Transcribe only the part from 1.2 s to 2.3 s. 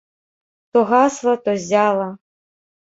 то ззяла.